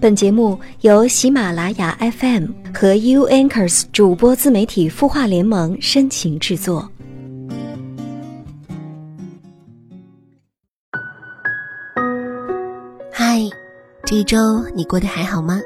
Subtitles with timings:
[0.00, 6.90] 本节目由喜马拉雅 FM 和 U Anchors 主播自媒体孵化联盟深情制作。
[13.12, 13.42] 嗨，
[14.06, 14.38] 这一周
[14.74, 15.60] 你过得还好吗？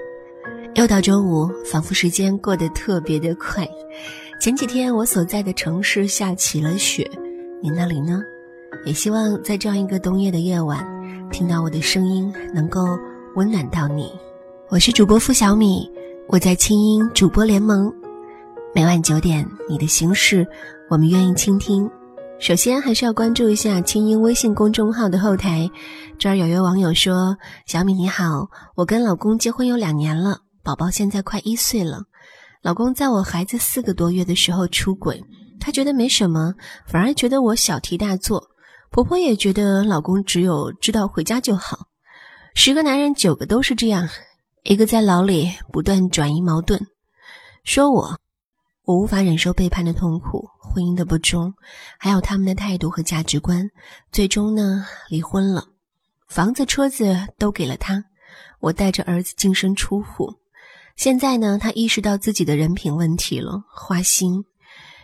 [0.74, 3.64] 又到周五，仿佛时间过得特别的快。
[4.40, 7.08] 前几天我所在的城市下起了雪，
[7.62, 8.20] 你那里呢？
[8.84, 10.84] 也希望在这样一个冬夜的夜晚，
[11.30, 12.98] 听到我的声音能够
[13.36, 14.12] 温暖到你。
[14.68, 15.90] 我是主播付小米，
[16.28, 17.92] 我在清音主播联盟，
[18.72, 20.46] 每晚九点，你的心事
[20.88, 21.90] 我们愿意倾听。
[22.38, 25.68] 首先还是要关注一下清音微信公众号的后台，
[26.16, 27.36] 这儿有一位网友说
[27.66, 32.02] ：“小米你好，我跟老公结婚有两年了，宝宝现在快一岁了。
[32.62, 35.20] 老公在我孩子四个多月的时候出轨，
[35.58, 36.54] 他觉得没什么，
[36.86, 38.42] 反而觉得我小题大做。
[38.90, 41.78] 婆婆也觉得老公只有知道回家就好，
[42.54, 44.08] 十个男人九个都是这样。”
[44.64, 46.80] 一个在牢里不断转移矛盾，
[47.64, 48.18] 说我，
[48.84, 51.52] 我无法忍受背叛的痛苦，婚姻的不忠，
[51.98, 53.68] 还有他们的态度和价值观，
[54.10, 55.66] 最终呢离婚了，
[56.28, 58.04] 房子车子都给了他，
[58.58, 60.32] 我带着儿子净身出户，
[60.96, 64.46] 现在呢他意识到自己的人品问题了，花心，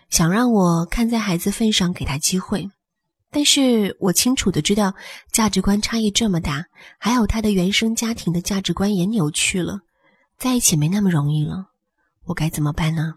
[0.08, 2.70] 想让我看在孩子份上给他机会。
[3.30, 4.92] 但是我清楚的知道，
[5.30, 6.66] 价值观差异这么大，
[6.98, 9.80] 还有他的原生家庭的价值观也扭曲了，
[10.36, 11.66] 在一起没那么容易了，
[12.24, 13.14] 我该怎么办呢？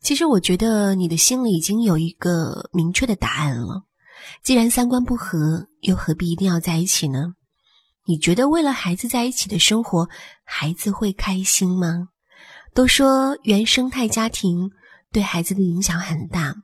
[0.00, 3.84] 其实我觉得你的心里已经有一个明确的答案了。
[4.42, 7.34] 既然三观不合，又何必一定要在一起呢？
[8.06, 10.08] 你觉得为了孩子在一起的生活，
[10.42, 12.08] 孩子会开心吗？
[12.72, 14.70] 都说原生态家庭
[15.12, 16.54] 对孩子的影响很大。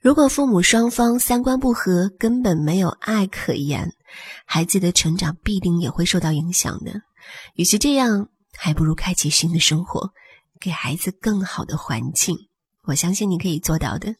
[0.00, 3.92] 如果父母双方三观不合，根本没有爱可言，
[4.46, 7.02] 孩子的成长必定也会受到影响的。
[7.54, 10.10] 与其这样，还不如开启新的生活，
[10.60, 12.36] 给孩子更好的环境。
[12.84, 14.14] 我相信你可以做到的。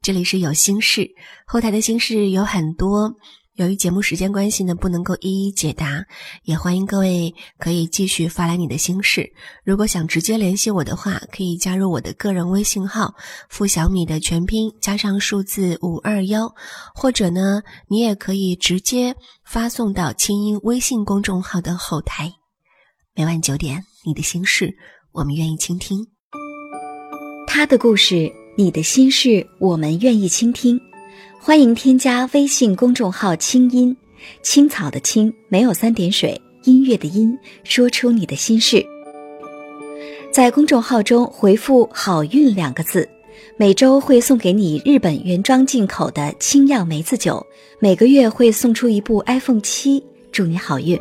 [0.00, 1.10] 这里是有心事，
[1.44, 3.12] 后台的心事有很多。
[3.54, 6.04] 由于节目时间关系呢，不能够一一解答，
[6.42, 9.32] 也欢迎各位可以继续发来你的心事。
[9.64, 13.14] 如果想直接联系我的话，可以加入我的个人微信号
[13.48, 16.52] “付小米”的全拼加上数字五二幺，
[16.96, 19.14] 或者呢，你也可以直接
[19.44, 22.32] 发送到清音微信公众号的后台。
[23.14, 24.74] 每晚九点，你的心事，
[25.12, 26.04] 我们愿意倾听。
[27.46, 28.28] 他的故事，
[28.58, 30.76] 你的心事，我们愿意倾听。
[31.38, 33.96] 欢迎添加微信公众号“清音
[34.42, 38.84] 青草”的“青”没有三点水，音乐的“音”，说出你的心事。
[40.32, 43.08] 在公众号中回复“好运”两个字，
[43.56, 47.46] 每周会送给你日本原装进口的清酿梅子酒，
[47.78, 50.02] 每个月会送出一部 iPhone 七，
[50.32, 50.98] 祝你好运。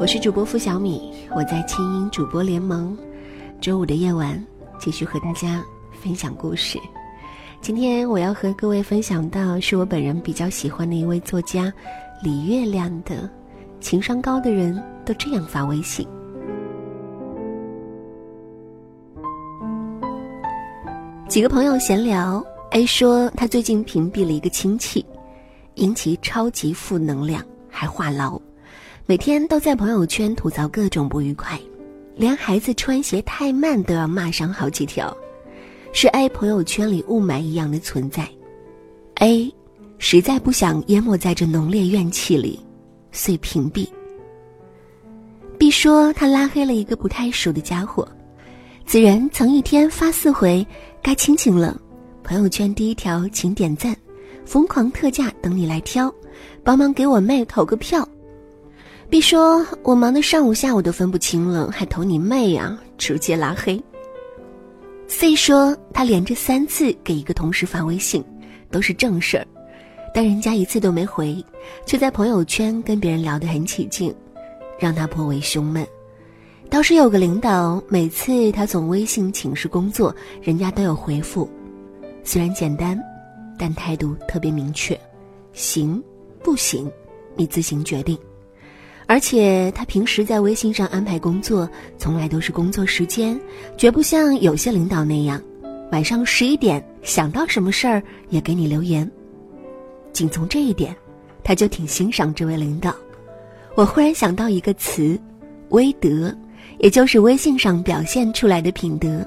[0.00, 2.96] 我是主播付小米，我在轻音主播联盟。
[3.60, 4.40] 周五的夜晚，
[4.78, 5.60] 继续和大家
[5.90, 6.78] 分享故事。
[7.60, 11.72] 今天我要和各位分享到，是我本人比较喜欢的一位作家
[12.22, 13.28] 李月亮的。
[13.80, 16.06] 情商高的人都这样发微信。
[21.28, 25.04] 几个朋友闲聊，A 说他最近屏蔽了一个亲戚，
[25.74, 28.40] 引起超级负能量，还话痨。
[29.10, 31.58] 每天都在朋友圈吐槽各种不愉快，
[32.14, 35.16] 连孩子穿鞋太慢都要骂上好几条，
[35.94, 38.28] 是 A 朋友圈里雾霾一样的存在。
[39.14, 39.50] A
[39.96, 42.60] 实在不想淹没在这浓烈怨气里，
[43.10, 43.88] 遂屏蔽。
[45.56, 48.06] B 说他拉黑了一个不太熟的家伙，
[48.84, 50.66] 此人曾一天发四回，
[51.02, 51.80] 该亲情了。
[52.22, 53.96] 朋友圈第一条请点赞，
[54.44, 56.14] 疯狂特价等你来挑，
[56.62, 58.06] 帮忙给我妹投个票。
[59.10, 62.78] B 说：“我忙的上午下午都分不清了，还投你妹呀！
[62.98, 63.82] 直接拉黑。
[65.06, 68.22] ”C 说：“他连着三次给一个同事发微信，
[68.70, 69.46] 都是正事儿，
[70.12, 71.42] 但人家一次都没回，
[71.86, 74.14] 却在朋友圈跟别人聊得很起劲，
[74.78, 75.86] 让他颇为胸闷。
[76.68, 81.48] 倒是有个领导，每次他从微信请示工作，人家都有回复，
[82.22, 83.00] 虽然简单，
[83.58, 85.00] 但态度特别明确：
[85.54, 86.02] 行，
[86.44, 86.92] 不行，
[87.36, 88.18] 你自行决定。”
[89.08, 91.66] 而且他平时在微信上安排工作，
[91.96, 93.40] 从来都是工作时间，
[93.74, 95.42] 绝不像有些领导那样，
[95.90, 99.10] 晚上十一点想到什么事儿也给你留言。
[100.12, 100.94] 仅从这一点，
[101.42, 102.94] 他就挺欣赏这位领导。
[103.76, 105.18] 我忽然想到一个词，
[105.70, 106.36] 微德，
[106.78, 109.26] 也就是微信上表现出来的品德。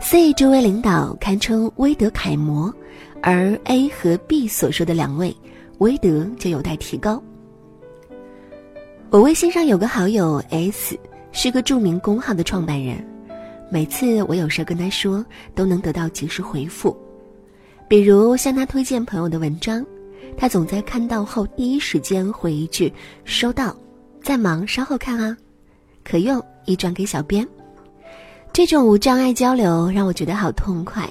[0.00, 2.72] C 这位领导堪称威德楷模，
[3.20, 5.36] 而 A 和 B 所说的两位，
[5.78, 7.22] 威德就有待提高。
[9.08, 10.98] 我微信上有个好友 S，
[11.30, 12.96] 是个著名公号的创办人，
[13.70, 15.24] 每次我有事跟他说，
[15.54, 16.94] 都能得到及时回复。
[17.88, 19.86] 比如向他推荐朋友的文章，
[20.36, 22.92] 他总在看到后第一时间回一句
[23.24, 23.74] “收到”，
[24.20, 25.36] 在忙，稍后看啊，
[26.04, 27.46] 可用，已转给小编。
[28.52, 31.08] 这种无障碍交流让我觉得好痛快。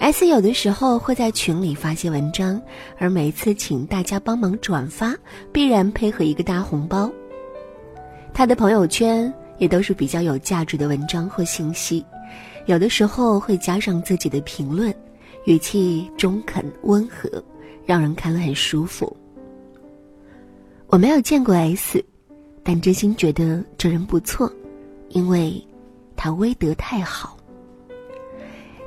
[0.00, 2.60] S 有的时候会在群里发些文章，
[2.98, 5.14] 而每次请大家帮忙转发，
[5.52, 7.10] 必然配合一个大红包。
[8.32, 12.02] 他的朋友圈也都是比较有价值的文章或信息，
[12.64, 14.92] 有的时候会加上自己的评论。
[15.44, 17.42] 语气中肯温和，
[17.84, 19.14] 让人看了很舒服。
[20.86, 22.02] 我没有见过 S，
[22.62, 24.50] 但真心觉得这人不错，
[25.10, 25.62] 因为
[26.16, 27.36] 他威德太好。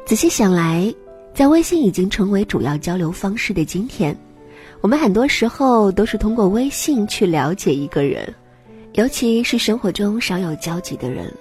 [0.06, 0.94] 仔细想来，
[1.34, 4.16] 在微信已经成为主要交流方式的今天，
[4.82, 8.32] 我们很多时候都是通过微信去了解一个人，
[8.94, 11.34] 尤其是生活中少有交集的人。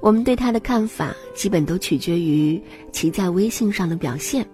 [0.00, 2.60] 我们对他的看法，基本都取决于
[2.90, 4.44] 其在微信上的表现。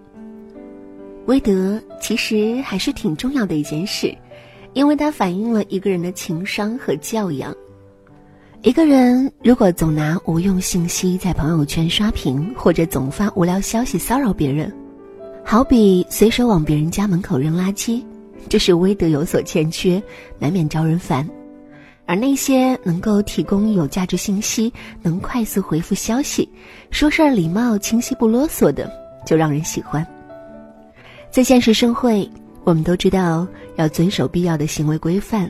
[1.25, 4.15] 威德其实还是挺重要的一件事，
[4.73, 7.55] 因为它反映了一个人的情商和教养。
[8.67, 14.69] 一个人如果总拿无用信息在朋友圈刷屏，或者总发无聊消息骚扰别人，
[15.41, 18.03] 好比随手往别人家门口扔垃圾，
[18.49, 20.03] 这是威德有所欠缺，
[20.37, 21.25] 难免招人烦。
[22.05, 26.49] 而那些能够提供有价值信息、能快速回复消息、
[26.91, 28.91] 说事儿礼貌、清晰不啰嗦的，
[29.25, 30.05] 就让人喜欢。
[31.31, 32.29] 在现实社会，
[32.65, 33.47] 我们都知道
[33.77, 35.49] 要遵守必要的行为规范，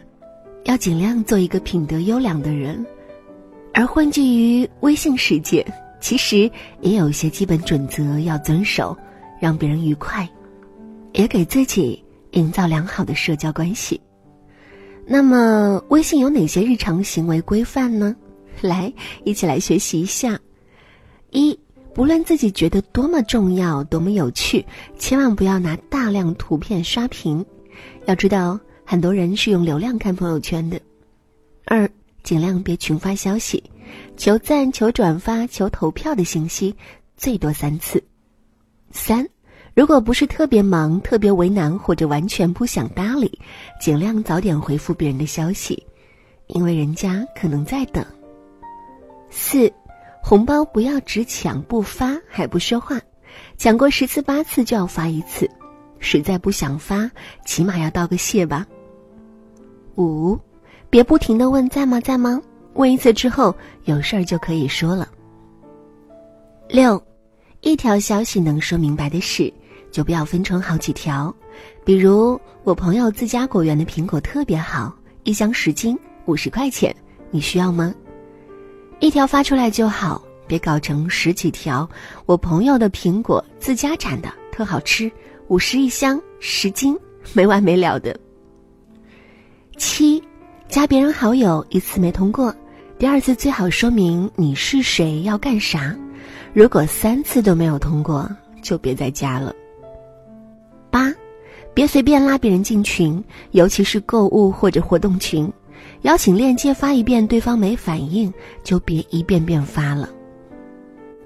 [0.65, 2.85] 要尽量做一个品德优良的人。
[3.73, 5.65] 而混迹于微信世界，
[5.99, 6.49] 其实
[6.81, 8.97] 也有一些基本准则要遵守，
[9.39, 10.27] 让别人愉快，
[11.13, 13.99] 也给自己营造良好的社交关系。
[15.05, 18.15] 那么，微信有哪些日常行为规范呢？
[18.61, 18.91] 来，
[19.23, 20.39] 一起来学习一下。
[21.29, 21.57] 一，
[21.93, 24.65] 不论自己觉得多么重要、多么有趣，
[24.97, 27.45] 千万不要拿大量图片刷屏。
[28.05, 30.79] 要知道，很多人是用流量看朋友圈的。
[31.65, 31.89] 二，
[32.27, 33.63] 尽量别群发消息，
[34.17, 36.75] 求赞、求转发、求投票的信息，
[37.15, 38.03] 最多三次。
[38.91, 39.25] 三。
[39.73, 43.39] 如果不是特别忙、特别为难或者完全不想搭理，
[43.79, 45.81] 尽量早点回复别人的消息，
[46.47, 48.05] 因为人家可能在等。
[49.29, 49.71] 四，
[50.21, 52.99] 红包不要只抢不发还不说话，
[53.57, 55.49] 抢过十次八次就要发一次，
[55.99, 57.09] 实在不想发，
[57.45, 58.67] 起码要道个谢吧。
[59.95, 60.37] 五，
[60.89, 62.41] 别不停的问在吗在吗，
[62.73, 63.55] 问一次之后
[63.85, 65.07] 有事儿就可以说了。
[66.69, 67.01] 六，
[67.61, 69.51] 一条消息能说明白的事。
[69.89, 71.33] 就不要分成好几条，
[71.85, 74.93] 比如我朋友自家果园的苹果特别好，
[75.23, 76.93] 一箱十斤，五十块钱，
[77.31, 77.95] 你需要吗？
[78.99, 81.89] 一条发出来就好，别搞成十几条。
[82.25, 85.09] 我朋友的苹果自家产的，特好吃，
[85.47, 86.95] 五十一箱，十斤，
[87.33, 88.15] 没完没了的。
[89.77, 90.21] 七，
[90.69, 92.53] 加别人好友一次没通过，
[92.99, 95.95] 第二次最好说明你是谁要干啥。
[96.53, 98.29] 如果三次都没有通过，
[98.61, 99.55] 就别再加了。
[100.91, 101.13] 八，
[101.73, 105.51] 别随便拉别人进群，尤其是购物或者活动群。
[106.01, 108.31] 邀请链接发一遍，对方没反应，
[108.63, 110.09] 就别一遍遍发了。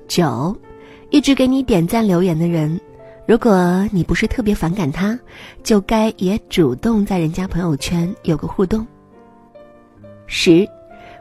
[0.07, 0.55] 九，
[1.09, 2.79] 一直给你点赞留言的人，
[3.25, 5.19] 如果你不是特别反感他，
[5.63, 8.85] 就该也主动在人家朋友圈有个互动。
[10.33, 10.65] 十，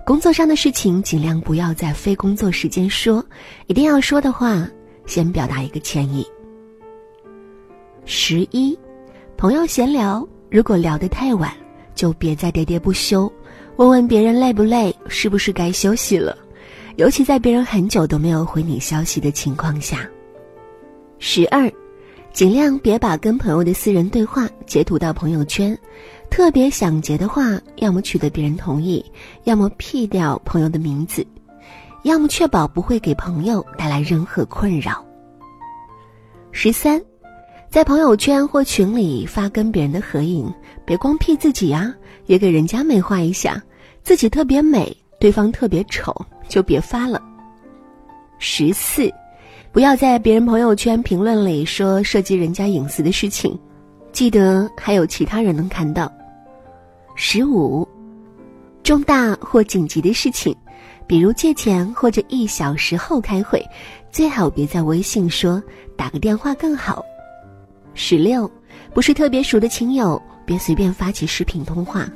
[0.06, 3.22] 工作上的事情尽量不要在非工作时间说，
[3.66, 4.64] 一定要说的话，
[5.04, 6.24] 先表达一个歉意。
[8.04, 8.78] 十一，
[9.36, 11.52] 朋友闲聊，如果聊得太晚，
[11.92, 13.30] 就别再喋喋不休，
[13.74, 16.38] 问问别人累不累，是不是该休息了，
[16.94, 20.08] 尤其在别人很久都没有回你消息的情况下。
[21.18, 21.68] 十二，
[22.32, 25.76] 尽量别把跟朋友的私人对话截图到朋友圈，
[26.30, 29.04] 特别想结的话，要么取得别人同意，
[29.44, 31.26] 要么 P 掉朋友的名字，
[32.04, 35.04] 要么确保不会给朋友带来任何困扰。
[36.52, 37.00] 十三。
[37.68, 40.52] 在朋友圈或群里发跟别人的合影，
[40.84, 41.94] 别光 P 自己呀，
[42.26, 43.62] 也给人家美化一下。
[44.02, 46.12] 自己特别美，对方特别丑，
[46.48, 47.22] 就别发了。
[48.40, 49.08] 十四，
[49.70, 53.56] 不要在别人朋友圈评论里说涉及人家隐私的事情，
[54.10, 56.10] 记得还有其他人能看到。
[57.22, 57.86] 十五，
[58.82, 60.56] 重大或紧急的事情，
[61.06, 63.62] 比如借钱或者一小时后开会，
[64.10, 65.62] 最好别在微信说，
[65.98, 67.04] 打个电话更好。
[67.92, 68.50] 十六，
[68.94, 72.08] 不是特别熟的亲友，别随便发起视频通话，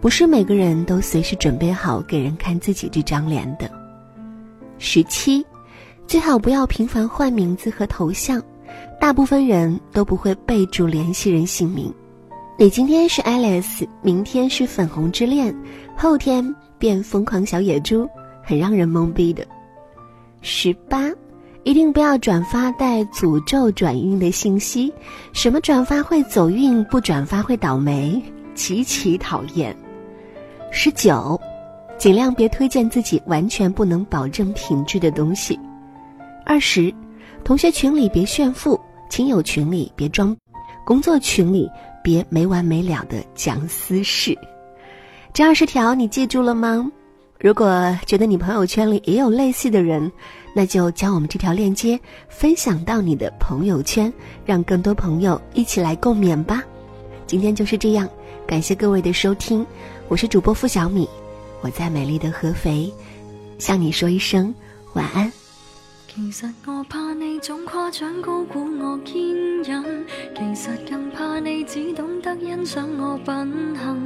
[0.00, 3.70] 不是每个人都随时准备好给人看自己这张脸的。
[4.78, 5.46] 十七，
[6.08, 8.42] 最好不要频繁换名字和头像，
[9.00, 11.94] 大部分人都不会备注联系人姓名。
[12.60, 15.56] 你今天是 Alice，明天是粉红之恋，
[15.96, 18.06] 后天变疯狂小野猪。
[18.42, 19.46] 很让人懵逼的。
[20.42, 21.10] 十八，
[21.64, 24.92] 一定不要转发带诅咒转运的信息，
[25.32, 28.22] 什么转发会走运，不转发会倒霉，
[28.54, 29.74] 极其讨厌。
[30.70, 31.40] 十九，
[31.96, 35.58] 尽量别推荐自己完全不能保证品质的东西。
[36.44, 36.92] 二十，
[37.42, 40.36] 同学群里别炫富，亲友群里别装，
[40.84, 41.66] 工作群里
[42.10, 44.36] 别没完没了的讲私事。
[45.32, 46.90] 这二十条你记住了吗？
[47.38, 50.10] 如果觉得你朋友圈里也有类似的人，
[50.52, 51.98] 那就将我们这条链接
[52.28, 54.12] 分享到你的朋友圈，
[54.44, 56.64] 让更多朋友一起来共勉吧。
[57.28, 58.08] 今天就是这样，
[58.44, 59.64] 感谢各位的收听，
[60.08, 61.08] 我是主播付小米，
[61.60, 62.92] 我在美丽的合肥，
[63.56, 64.52] 向你说一声
[64.94, 65.39] 晚安。
[66.22, 69.16] 其实我怕你总夸奖高估我坚
[69.64, 70.04] 忍，
[70.36, 74.04] 其实更怕你只懂得欣赏我品行。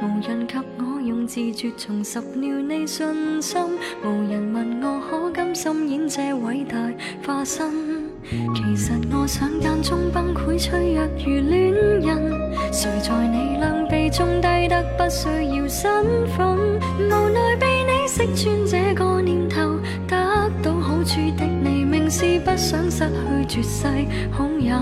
[0.00, 3.60] 无人及我用自绝重拾了你信心，
[4.02, 6.78] 无人问我可甘心演这伟大
[7.26, 7.70] 化身。
[8.54, 16.56] 其实我想间中崩溃脆弱如恋人，谁在你两臂中低得不需要身份，
[16.98, 19.78] 无奈被你识穿这个念头。
[20.08, 21.44] 得到好处的，
[22.20, 23.86] 是不想失去绝世
[24.30, 24.76] 好友。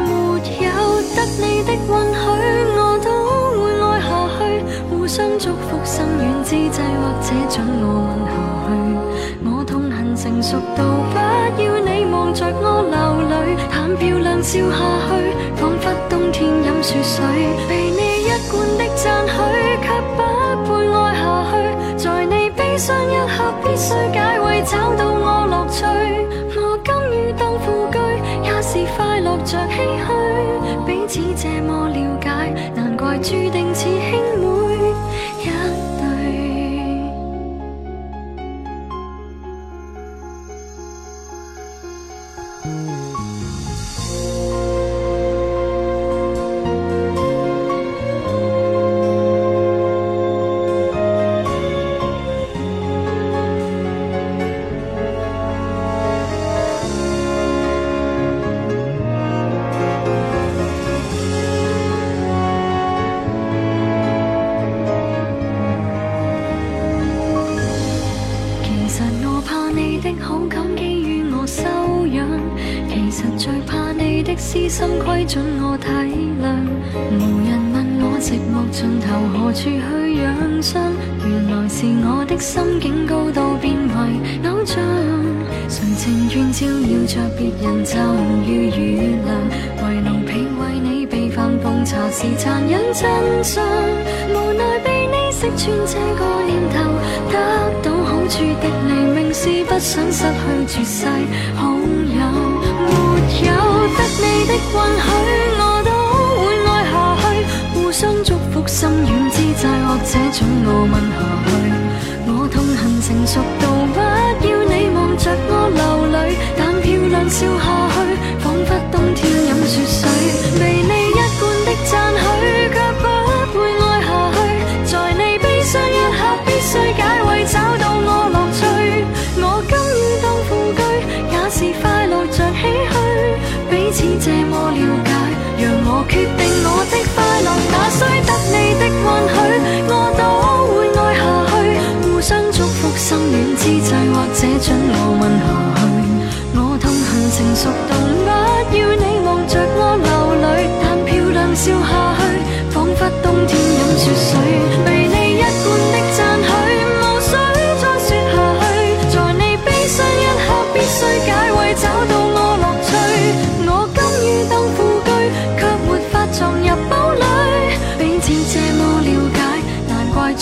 [0.00, 0.10] 没
[0.58, 0.68] 有
[1.14, 2.26] 得你的允许，
[2.74, 3.06] 我都
[3.62, 4.38] 会爱下去。
[4.90, 8.34] 互相祝福，心远之际，或者准我吻下
[8.66, 8.68] 去。
[9.44, 10.82] 我痛恨成熟到
[11.14, 11.16] 不
[11.62, 12.98] 要你望着我流
[13.30, 15.14] 泪，谈漂亮笑下去，
[15.54, 17.22] 仿佛冬天饮雪水。
[17.68, 19.38] 被你一贯的赞许，
[19.80, 19.86] 却
[20.16, 20.26] 不
[20.66, 21.22] 配爱下
[21.52, 21.54] 去。
[22.02, 25.17] 在你悲伤一刻，必须解围，找到。
[29.48, 30.12] 着唏嘘，
[30.86, 32.28] 彼此这么了解，
[32.74, 34.17] 难怪注定似唏。
[79.00, 79.80] 头何处去
[80.16, 80.92] 养伤。
[81.24, 84.76] 原来是我的心境高到变为偶像。
[85.68, 87.96] 谁情愿照耀着别人就
[88.46, 89.28] 于雨凉？
[89.84, 93.04] 为奴婢为你备饭奉茶是残忍真
[93.44, 93.62] 相。
[94.30, 96.76] 无奈被你识穿这个念头，
[97.30, 97.34] 得
[97.82, 100.24] 到好处的你，明是不想失
[100.66, 101.06] 去绝世
[101.54, 102.20] 好友。
[102.80, 102.92] 没
[103.44, 103.48] 有
[103.92, 104.74] 得你的允
[105.04, 105.06] 许，
[108.68, 111.50] 心软之际，或者准我问下去。
[112.28, 113.40] 我痛恨成熟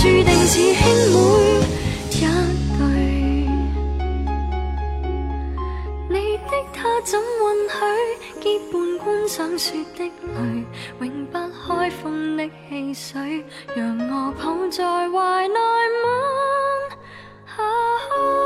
[0.07, 1.19] 注定是兄妹
[2.11, 2.15] 一
[2.79, 2.81] 对，
[6.09, 7.21] 你的他怎允
[7.69, 7.75] 许
[8.41, 10.65] 结伴观赏雪的泪，
[11.01, 11.35] 永不
[11.67, 13.45] 开封的汽水，
[13.75, 16.07] 让我抱在怀内吻
[17.57, 18.46] 下。